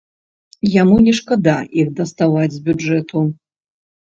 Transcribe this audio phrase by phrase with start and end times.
[0.81, 3.23] Яму не шкада іх даставаць з бюджэту.